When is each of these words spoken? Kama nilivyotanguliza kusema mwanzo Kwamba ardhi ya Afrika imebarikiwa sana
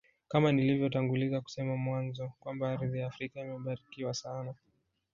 Kama 0.27 0.51
nilivyotanguliza 0.51 1.41
kusema 1.41 1.77
mwanzo 1.77 2.31
Kwamba 2.39 2.71
ardhi 2.71 2.99
ya 2.99 3.07
Afrika 3.07 3.41
imebarikiwa 3.41 4.13
sana 4.13 4.53